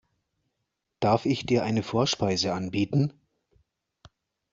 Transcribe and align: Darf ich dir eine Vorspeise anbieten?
Darf 0.99 1.27
ich 1.27 1.45
dir 1.45 1.63
eine 1.63 1.83
Vorspeise 1.83 2.53
anbieten? 2.55 3.13